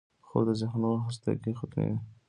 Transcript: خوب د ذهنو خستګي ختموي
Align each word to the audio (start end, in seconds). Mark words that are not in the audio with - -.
خوب 0.27 0.41
د 0.47 0.49
ذهنو 0.61 0.91
خستګي 1.05 1.51
ختموي 1.59 1.95